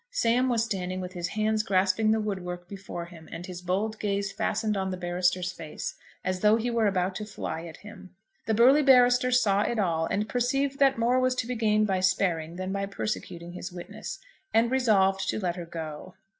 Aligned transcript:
Sam 0.09 0.49
was 0.49 0.63
standing 0.63 0.99
with 0.99 1.13
his 1.13 1.27
hands 1.27 1.61
grasping 1.61 2.09
the 2.09 2.19
woodwork 2.19 2.67
before 2.67 3.05
him 3.05 3.29
and 3.31 3.45
his 3.45 3.61
bold 3.61 3.99
gaze 3.99 4.31
fastened 4.31 4.75
on 4.75 4.89
the 4.89 4.97
barrister's 4.97 5.51
face, 5.51 5.93
as 6.25 6.39
though 6.39 6.55
he 6.55 6.71
were 6.71 6.87
about 6.87 7.13
to 7.17 7.23
fly 7.27 7.65
at 7.65 7.77
him. 7.85 8.09
The 8.47 8.55
burly 8.55 8.81
barrister 8.81 9.31
saw 9.31 9.61
it 9.61 9.77
all 9.77 10.07
and 10.07 10.27
perceived 10.27 10.79
that 10.79 10.97
more 10.97 11.19
was 11.19 11.35
to 11.35 11.45
be 11.45 11.53
gained 11.53 11.85
by 11.85 11.99
sparing 11.99 12.55
than 12.55 12.71
by 12.71 12.87
persecuting 12.87 13.51
his 13.51 13.71
witness, 13.71 14.17
and 14.55 14.71
resolved 14.71 15.29
to 15.29 15.39
let 15.39 15.55
her 15.55 15.65
go. 15.67 16.15